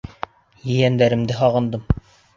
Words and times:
Ейәндәремде 0.75 1.39
һағындым. 1.43 1.85